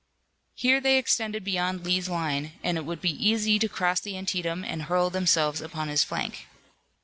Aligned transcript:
Here 0.55 0.81
they 0.81 0.97
extended 0.97 1.43
beyond 1.43 1.85
Lee's 1.85 2.09
line, 2.09 2.53
and 2.63 2.75
it 2.75 2.85
would 2.85 3.01
be 3.01 3.13
easy 3.29 3.59
to 3.59 3.69
cross 3.69 3.99
the 3.99 4.17
Antietam 4.17 4.63
and 4.65 4.81
hurl 4.81 5.11
themselves 5.11 5.61
upon 5.61 5.89
his 5.89 6.03
flank. 6.03 6.47